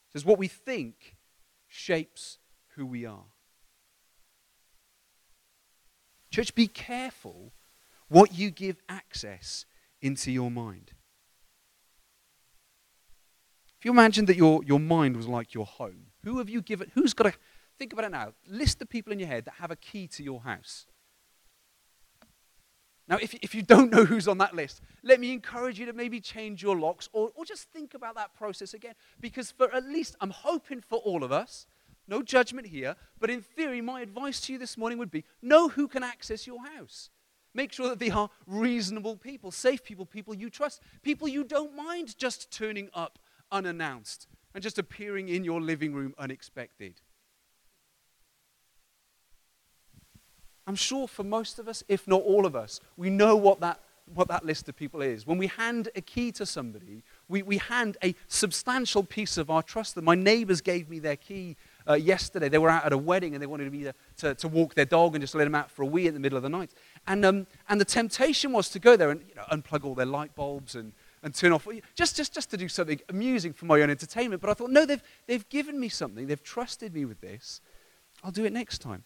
[0.06, 1.16] He says, What we think
[1.68, 2.38] shapes
[2.74, 3.26] who we are.
[6.30, 7.52] Church, be careful
[8.08, 9.66] what you give access
[10.00, 10.92] into your mind.
[13.78, 16.90] If you imagine that your, your mind was like your home, who have you given,
[16.94, 17.32] who's got a,
[17.78, 20.22] think about it now, list the people in your head that have a key to
[20.22, 20.86] your house.
[23.08, 25.94] Now, if, if you don't know who's on that list, let me encourage you to
[25.94, 28.94] maybe change your locks or, or just think about that process again.
[29.18, 31.66] Because for at least, I'm hoping for all of us,
[32.06, 35.68] no judgment here, but in theory, my advice to you this morning would be know
[35.68, 37.08] who can access your house.
[37.54, 41.74] Make sure that they are reasonable people, safe people, people you trust, people you don't
[41.74, 43.18] mind just turning up
[43.50, 47.00] unannounced and just appearing in your living room unexpected.
[50.68, 53.80] I'm sure for most of us, if not all of us, we know what that,
[54.12, 55.26] what that list of people is.
[55.26, 59.62] When we hand a key to somebody, we, we hand a substantial piece of our
[59.62, 59.94] trust.
[59.94, 61.56] That My neighbors gave me their key
[61.88, 62.50] uh, yesterday.
[62.50, 64.84] They were out at a wedding and they wanted me to, to, to, walk their
[64.84, 66.72] dog and just let them out for a wee in the middle of the night.
[67.06, 70.04] And, um, and the temptation was to go there and you know, unplug all their
[70.04, 73.80] light bulbs and, and turn off, just, just, just to do something amusing for my
[73.80, 74.42] own entertainment.
[74.42, 76.26] But I thought, no, they've, they've given me something.
[76.26, 77.62] They've trusted me with this.
[78.22, 79.04] I'll do it next time.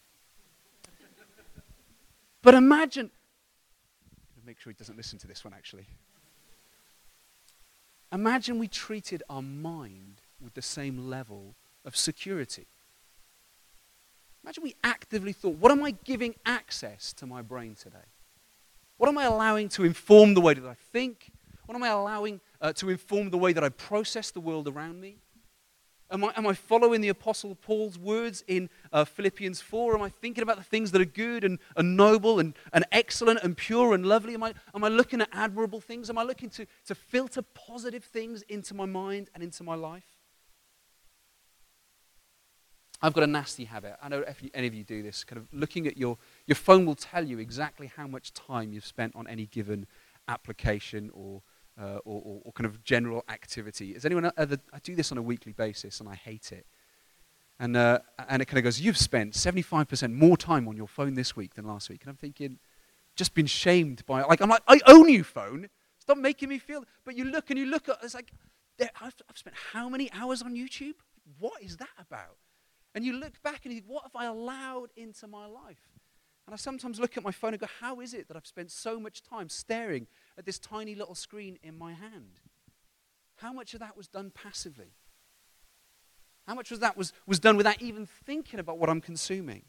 [2.43, 3.09] But imagine,
[4.45, 5.87] make sure he doesn't listen to this one actually.
[8.11, 12.67] Imagine we treated our mind with the same level of security.
[14.43, 18.05] Imagine we actively thought, what am I giving access to my brain today?
[18.97, 21.31] What am I allowing to inform the way that I think?
[21.65, 24.99] What am I allowing uh, to inform the way that I process the world around
[24.99, 25.22] me?
[26.11, 29.95] Am I, am I following the Apostle Paul's words in uh, Philippians 4?
[29.95, 33.39] Am I thinking about the things that are good and, and noble and, and excellent
[33.41, 34.33] and pure and lovely?
[34.35, 36.09] Am I, am I looking at admirable things?
[36.09, 40.05] Am I looking to, to filter positive things into my mind and into my life?
[43.01, 43.97] I've got a nasty habit.
[44.01, 46.55] I know if you, any of you do this, kind of looking at your, your
[46.55, 49.87] phone will tell you exactly how much time you've spent on any given
[50.29, 51.41] application or
[51.79, 53.95] uh, or, or, or, kind of general activity.
[53.95, 56.65] Is anyone other, I do this on a weekly basis and I hate it.
[57.59, 61.13] And, uh, and it kind of goes, you've spent 75% more time on your phone
[61.13, 62.01] this week than last week.
[62.03, 62.59] And I'm thinking,
[63.15, 65.69] just been shamed by, like, I'm like, I own you, phone.
[65.99, 66.83] Stop making me feel.
[67.05, 68.31] But you look and you look at it's like,
[68.79, 70.95] I've, I've spent how many hours on YouTube?
[71.39, 72.37] What is that about?
[72.95, 75.92] And you look back and you think, what have I allowed into my life?
[76.45, 78.69] And I sometimes look at my phone and go, how is it that I've spent
[78.71, 82.41] so much time staring at this tiny little screen in my hand?
[83.37, 84.93] How much of that was done passively?
[86.45, 89.63] How much of that was, was done without even thinking about what I'm consuming?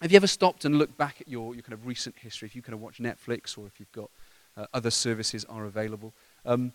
[0.00, 2.46] Have you ever stopped and looked back at your, your kind of recent history?
[2.46, 4.10] If you kind of watch Netflix or if you've got
[4.56, 6.12] uh, other services are available,
[6.44, 6.72] um,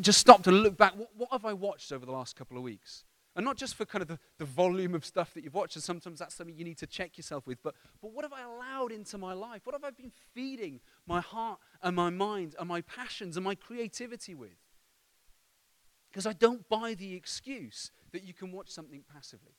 [0.00, 0.96] just stopped and look back.
[0.96, 3.04] What, what, have I watched over the last couple of weeks?
[3.36, 5.82] And not just for kind of the, the volume of stuff that you've watched, and
[5.82, 8.92] sometimes that's something you need to check yourself with, but, but what have I allowed
[8.92, 9.62] into my life?
[9.64, 13.56] What have I been feeding my heart and my mind and my passions and my
[13.56, 14.56] creativity with?
[16.10, 19.56] Because I don't buy the excuse that you can watch something passively.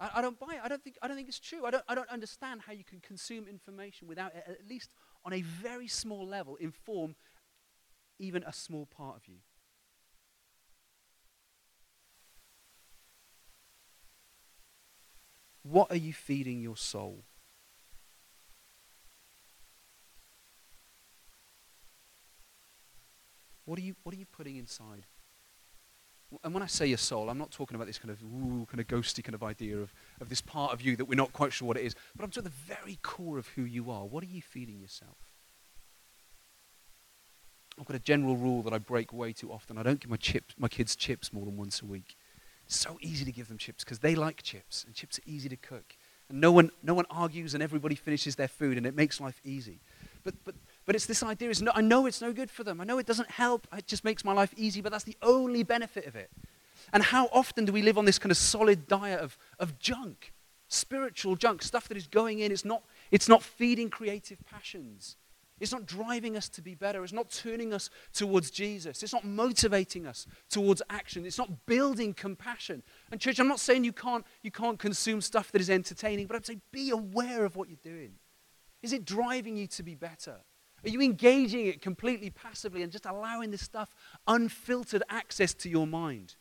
[0.00, 0.60] I, I, don't buy it.
[0.64, 1.64] I don't, think, I don't think it's true.
[1.64, 4.90] I don't, I don't understand how you can consume information without, at least
[5.24, 7.14] on a very small level, inform
[8.18, 9.36] even a small part of you.
[15.70, 17.24] What are you feeding your soul?
[23.66, 25.04] What are you, what are you putting inside?
[26.42, 28.80] And when I say your soul, I'm not talking about this kind of ooh, kind
[28.80, 31.52] of ghosty kind of idea of, of this part of you that we're not quite
[31.52, 31.94] sure what it is.
[32.16, 34.04] But I'm talking the very core of who you are.
[34.04, 35.16] What are you feeding yourself?
[37.78, 39.78] I've got a general rule that I break way too often.
[39.78, 42.16] I don't give my, chips, my kids chips more than once a week.
[42.68, 45.56] So easy to give them chips because they like chips, and chips are easy to
[45.56, 45.96] cook.
[46.28, 49.40] And no one, no one argues, and everybody finishes their food, and it makes life
[49.42, 49.80] easy.
[50.22, 50.54] But, but,
[50.84, 52.80] but it's this idea is no, I know it's no good for them.
[52.80, 53.66] I know it doesn't help.
[53.74, 56.30] It just makes my life easy, but that's the only benefit of it.
[56.92, 60.34] And how often do we live on this kind of solid diet of, of junk,
[60.68, 62.52] spiritual junk, stuff that is going in?
[62.52, 65.16] It's not, it's not feeding creative passions.
[65.60, 67.02] It's not driving us to be better.
[67.02, 69.02] It's not turning us towards Jesus.
[69.02, 71.26] It's not motivating us towards action.
[71.26, 72.82] It's not building compassion.
[73.10, 76.36] And, church, I'm not saying you can't, you can't consume stuff that is entertaining, but
[76.36, 78.12] I'm saying be aware of what you're doing.
[78.82, 80.36] Is it driving you to be better?
[80.84, 83.94] Are you engaging it completely passively and just allowing this stuff
[84.28, 86.36] unfiltered access to your mind?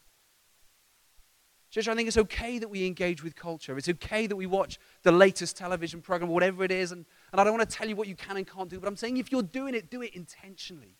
[1.69, 3.77] Church, I think it's okay that we engage with culture.
[3.77, 7.44] It's okay that we watch the latest television program, whatever it is, and and I
[7.44, 9.32] don't want to tell you what you can and can't do, but I'm saying if
[9.32, 10.96] you're doing it, do it intentionally.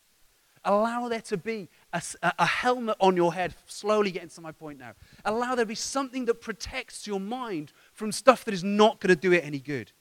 [0.64, 3.54] Allow there to be a, a, helmet on your head.
[3.66, 4.92] Slowly getting to my point now.
[5.24, 9.14] Allow there to be something that protects your mind from stuff that is not going
[9.14, 9.92] to do it any good.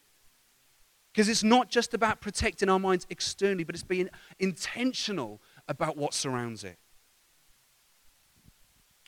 [1.14, 4.10] Because it's not just about protecting our minds externally, but it's being
[4.40, 6.78] intentional about what surrounds it.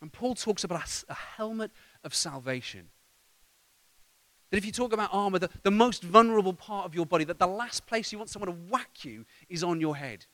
[0.02, 1.72] And Paul talks about a, a helmet
[2.04, 2.90] of salvation.
[4.50, 7.40] That if you talk about armor, the, the most vulnerable part of your body, that
[7.40, 10.26] the last place you want someone to whack you is on your head.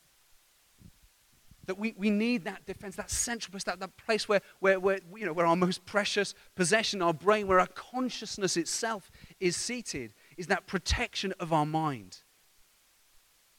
[1.65, 4.99] That we, we need that defense, that central place, that, that place where, where, where,
[5.15, 10.13] you know, where our most precious possession, our brain, where our consciousness itself is seated,
[10.37, 12.19] is that protection of our mind.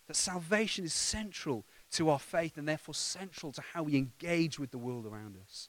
[0.07, 4.71] That salvation is central to our faith and therefore central to how we engage with
[4.71, 5.69] the world around us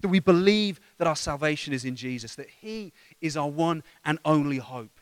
[0.00, 4.18] that we believe that our salvation is in Jesus, that He is our one and
[4.24, 5.00] only hope.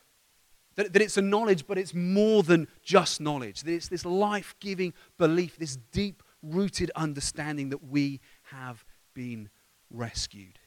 [0.76, 3.62] That, that it's a knowledge, but it's more than just knowledge.
[3.62, 9.48] That it's this life giving belief, this deep rooted understanding that we have been
[9.90, 10.58] rescued.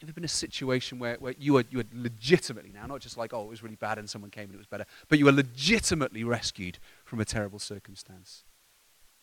[0.00, 3.16] Have there been a situation where, where you, were, you were legitimately now, not just
[3.16, 5.26] like, oh, it was really bad and someone came and it was better, but you
[5.26, 8.42] were legitimately rescued from a terrible circumstance?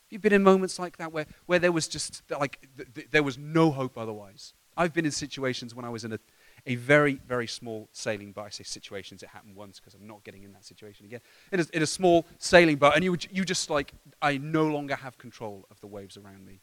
[0.09, 3.23] You've been in moments like that where, where there was just like th- th- there
[3.23, 4.53] was no hope otherwise.
[4.75, 6.19] I've been in situations when I was in a,
[6.65, 8.45] a very, very small sailing boat.
[8.45, 11.19] I say situations, it happened once because I'm not getting in that situation again.
[11.51, 14.95] In a, in a small sailing boat, and you, you just like, I no longer
[14.95, 16.61] have control of the waves around me.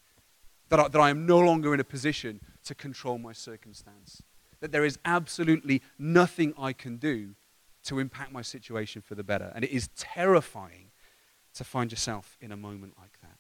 [0.71, 4.23] That I, that I am no longer in a position to control my circumstance.
[4.61, 7.35] That there is absolutely nothing I can do
[7.85, 9.53] to impact my situation for the better.
[9.55, 10.91] And it is terrifying
[11.55, 13.37] to find yourself in a moment like that.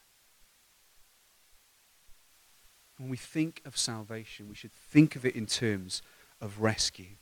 [2.98, 6.02] When we think of salvation, we should think of it in terms
[6.40, 7.16] of rescue.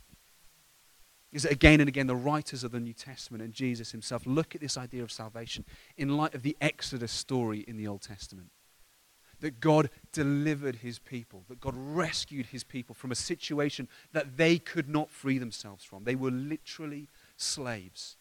[1.32, 4.60] Is again and again the writers of the New Testament and Jesus himself look at
[4.60, 5.64] this idea of salvation
[5.96, 8.50] in light of the Exodus story in the Old Testament.
[9.40, 14.58] That God delivered his people, that God rescued his people from a situation that they
[14.58, 16.04] could not free themselves from.
[16.04, 18.16] They were literally slaves.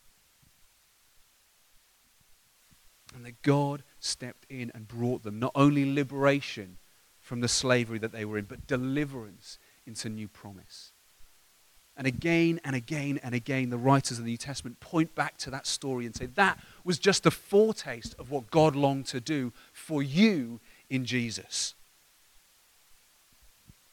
[3.13, 6.77] And that God stepped in and brought them not only liberation
[7.23, 9.57] from the slavery that they were in, but deliverance
[9.87, 10.91] into new promise.
[11.95, 15.49] And again and again and again, the writers of the New Testament point back to
[15.51, 19.53] that story and say that was just a foretaste of what God longed to do
[19.71, 20.59] for you
[20.89, 21.75] in Jesus.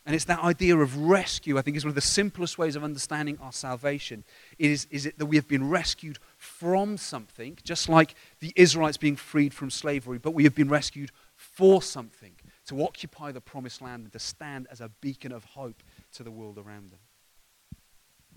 [0.07, 2.83] And it's that idea of rescue, I think, is one of the simplest ways of
[2.83, 4.25] understanding our salvation.
[4.59, 9.15] Is, is it that we have been rescued from something, just like the Israelites being
[9.15, 12.33] freed from slavery, but we have been rescued for something,
[12.71, 16.31] to occupy the promised land and to stand as a beacon of hope to the
[16.31, 17.01] world around them.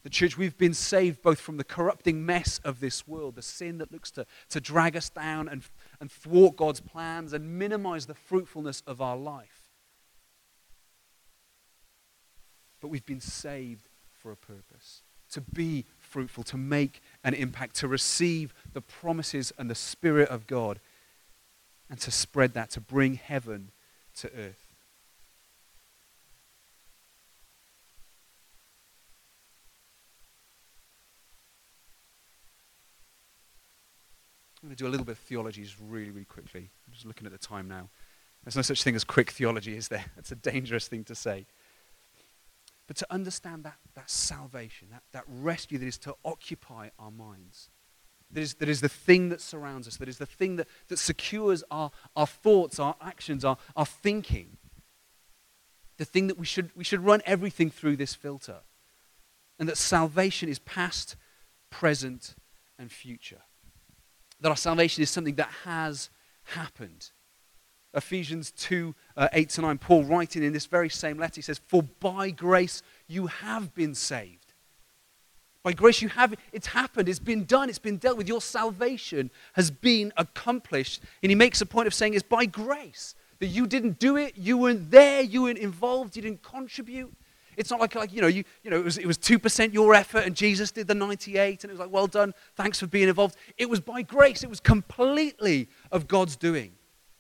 [0.02, 3.78] The church, we've been saved both from the corrupting mess of this world, the sin
[3.78, 5.62] that looks to, to drag us down and,
[6.02, 9.70] and thwart God's plans and minimize the fruitfulness of our life.
[12.82, 17.88] But we've been saved for a purpose to be fruitful, to make an impact, to
[17.88, 20.80] receive the promises and the Spirit of God,
[21.88, 23.70] and to spread that, to bring heaven
[24.18, 24.74] to earth.
[34.61, 36.70] I'm going to do a little bit of theology just really, really quickly.
[36.88, 37.89] I'm just looking at the time now.
[38.45, 40.05] There's no such thing as quick theology, is there?
[40.16, 41.45] That's a dangerous thing to say.
[42.88, 47.70] But to understand that, that salvation, that, that rescue that is to occupy our minds,
[48.34, 51.00] that is, that is the thing that surrounds us, that is the thing that, that
[51.00, 54.58] secures our, our thoughts, our actions, our, our thinking,
[55.98, 58.58] the thing that we should, we should run everything through this filter.
[59.60, 61.16] And that salvation is past,
[61.70, 62.36] present,
[62.78, 63.42] and future
[64.44, 66.10] that our salvation is something that has
[66.44, 67.12] happened.
[67.94, 71.62] Ephesians 2 uh, 8 to 9, Paul writing in this very same letter, he says,
[71.68, 74.43] For by grace you have been saved.
[75.64, 78.28] By grace you have, it's happened, it's been done, it's been dealt with.
[78.28, 81.01] Your salvation has been accomplished.
[81.22, 83.16] And he makes a point of saying it's by grace.
[83.39, 87.14] That you didn't do it, you weren't there, you weren't involved, you didn't contribute.
[87.55, 89.93] It's not like, like you know, you, you know, it was, it was 2% your
[89.93, 93.07] effort and Jesus did the 98 and it was like, well done, thanks for being
[93.07, 93.36] involved.
[93.57, 94.43] It was by grace.
[94.43, 96.74] It was completely of God's doing.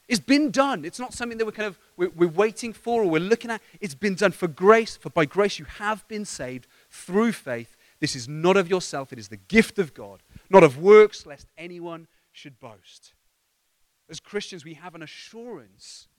[0.09, 0.83] It's been done.
[0.85, 3.61] It's not something that we're kind of, we're, we're waiting for or we're looking at.
[3.79, 7.72] It's been done for grace, for by grace you have been saved through faith.
[8.03, 9.13] This is not of yourself.
[9.13, 13.13] It is the gift of God, not of works, lest anyone should boast.
[14.09, 16.09] As Christians, we have an assurance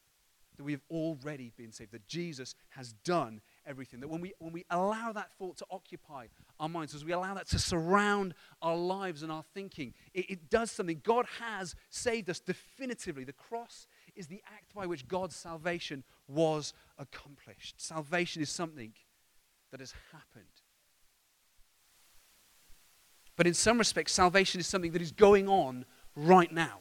[0.57, 4.01] that we have already been saved, that Jesus has done everything.
[4.01, 6.28] That when we, when we allow that thought to occupy
[6.59, 8.32] our minds, as we allow that to surround
[8.62, 11.03] our lives and our thinking, it, it does something.
[11.05, 13.24] God has saved us definitively.
[13.24, 17.78] The cross is the act by which God's salvation was accomplished.
[17.78, 18.95] Salvation is something
[19.70, 20.47] that has happened.
[23.37, 26.80] But in some respects, salvation is something that is going on right now.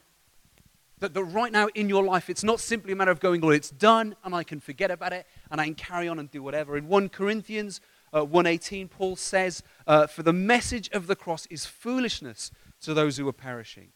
[1.00, 3.56] That, that right now in your life, it's not simply a matter of going, Lord,
[3.56, 6.42] it's done, and I can forget about it, and I can carry on and do
[6.42, 6.76] whatever.
[6.76, 7.80] In 1 Corinthians
[8.12, 12.52] uh, 1.18, Paul says, uh, For the message of the cross is foolishness
[12.82, 13.88] to those who are perishing.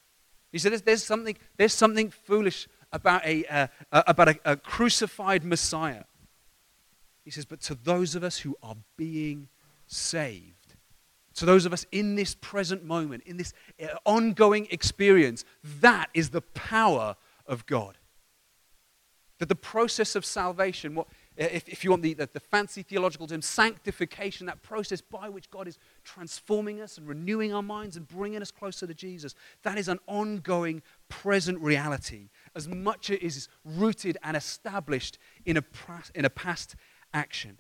[0.51, 4.57] He said, There's, there's something, there's something foolish about, a, uh, uh, about a, a
[4.57, 6.05] crucified Messiah.
[7.25, 9.49] He says, But to those of us who are being
[9.87, 10.58] saved,
[11.39, 15.45] to those of us in this present moment, in this uh, ongoing experience,
[15.81, 17.17] that is the power
[17.47, 17.99] of God.
[19.39, 23.29] That the process of salvation, what, if, if you want the, the, the fancy theological
[23.29, 28.09] term, sanctification, that process by which God is transforming us and renewing our minds and
[28.09, 33.23] bringing us closer to Jesus, that is an ongoing, present reality, as much as it
[33.23, 35.65] is rooted and established in a,
[36.17, 36.75] in a past
[37.15, 37.59] action.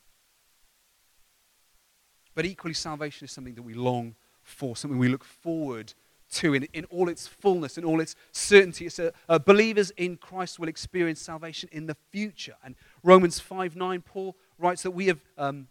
[2.39, 4.15] But equally, salvation is something that we long
[4.45, 5.93] for, something we look forward
[6.35, 8.87] to in, in all its fullness, in all its certainty.
[8.87, 12.55] It's a, uh, believers in Christ will experience salvation in the future.
[12.63, 15.67] And Romans 5 9, Paul writes that we have, um,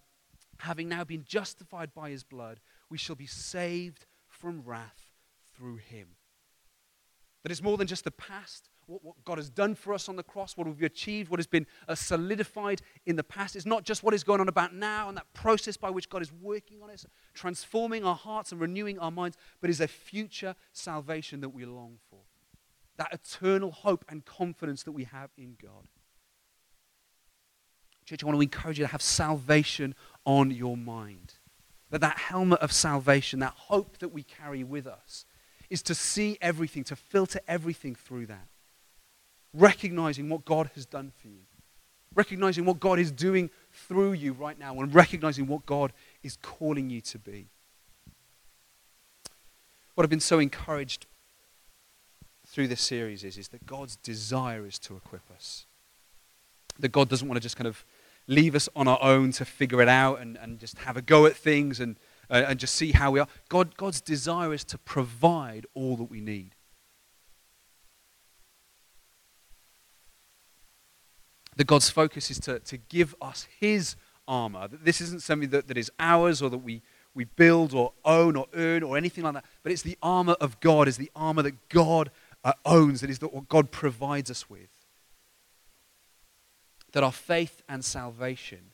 [0.59, 2.59] having now been justified by his blood,
[2.89, 5.13] we shall be saved from wrath
[5.55, 6.17] through him.
[7.43, 10.15] That it's more than just the past, what, what, God has done for us on
[10.15, 13.55] the cross, what we've achieved, what has been uh, solidified in the past.
[13.55, 16.21] It's not just what is going on about now and that process by which God
[16.21, 20.55] is working on us, transforming our hearts and renewing our minds, but is a future
[20.71, 22.19] salvation that we long for.
[22.97, 25.87] That eternal hope and confidence that we have in God.
[28.05, 29.93] Church, I want to encourage you to have salvation
[30.25, 31.33] on your mind.
[31.89, 35.25] That that helmet of salvation, that hope that we carry with us,
[35.69, 38.47] is to see everything, to filter everything through that
[39.57, 41.41] recognizing what God has done for you,
[42.13, 45.91] recognizing what God is doing through you right now, and recognizing what God
[46.23, 47.47] is calling you to be.
[49.95, 51.07] What I've been so encouraged
[52.45, 55.65] through this series is, is that God's desire is to equip us.
[56.79, 57.83] That God doesn't want to just kind of
[58.27, 61.25] leave us on our own to figure it out and, and just have a go
[61.25, 61.97] at things and,
[62.29, 63.27] uh, and just see how we are.
[63.49, 66.55] God, God's desire is to provide all that we need.
[71.57, 73.95] That God's focus is to, to give us His
[74.27, 74.67] armor.
[74.67, 76.81] That this isn't something that, that is ours or that we,
[77.13, 80.59] we build or own or earn or anything like that, but it's the armor of
[80.59, 82.11] God, is the armor that God
[82.43, 84.69] uh, owns, that is the, what God provides us with.
[86.93, 88.71] That our faith and salvation,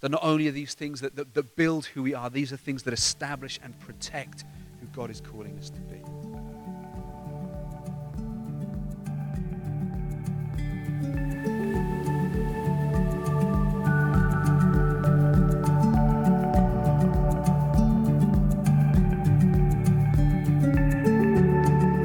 [0.00, 2.56] that not only are these things that, that, that build who we are, these are
[2.56, 4.44] things that establish and protect
[4.80, 6.19] who God is calling us to be.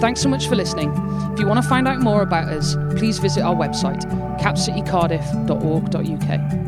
[0.05, 0.91] Thanks so much for listening.
[1.33, 4.03] If you want to find out more about us, please visit our website,
[4.39, 6.64] capcitycardiff.org.uk.